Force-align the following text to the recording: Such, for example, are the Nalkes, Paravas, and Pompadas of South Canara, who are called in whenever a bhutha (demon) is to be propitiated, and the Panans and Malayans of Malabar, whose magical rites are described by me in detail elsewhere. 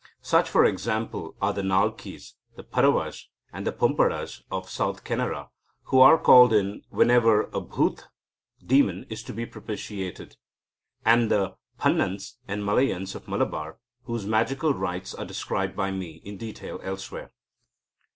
Such, 0.23 0.49
for 0.49 0.65
example, 0.65 1.35
are 1.43 1.53
the 1.53 1.61
Nalkes, 1.61 2.33
Paravas, 2.57 3.27
and 3.53 3.67
Pompadas 3.67 4.41
of 4.49 4.67
South 4.67 5.03
Canara, 5.03 5.49
who 5.83 5.99
are 5.99 6.17
called 6.17 6.51
in 6.53 6.81
whenever 6.89 7.43
a 7.53 7.61
bhutha 7.61 8.05
(demon) 8.65 9.05
is 9.11 9.21
to 9.21 9.31
be 9.31 9.45
propitiated, 9.45 10.37
and 11.05 11.29
the 11.29 11.53
Panans 11.79 12.37
and 12.47 12.63
Malayans 12.63 13.13
of 13.13 13.27
Malabar, 13.27 13.77
whose 14.05 14.25
magical 14.25 14.73
rites 14.73 15.13
are 15.13 15.23
described 15.25 15.75
by 15.75 15.91
me 15.91 16.13
in 16.25 16.35
detail 16.35 16.79
elsewhere. 16.81 17.31